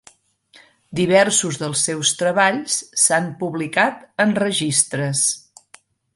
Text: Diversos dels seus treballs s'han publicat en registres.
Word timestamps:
Diversos 0.99 1.59
dels 1.63 1.83
seus 1.89 2.13
treballs 2.21 2.79
s'han 3.03 3.29
publicat 3.45 4.01
en 4.27 4.35
registres. 4.41 5.25